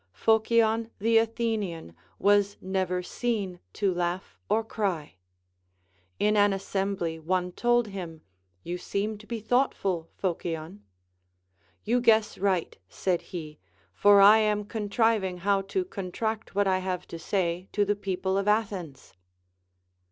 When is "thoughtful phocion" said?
9.39-10.81